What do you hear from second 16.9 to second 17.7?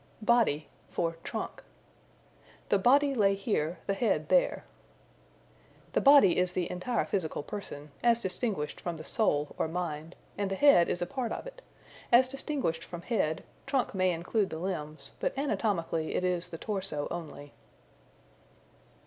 only.